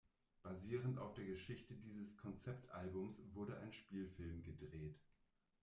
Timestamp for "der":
1.13-1.25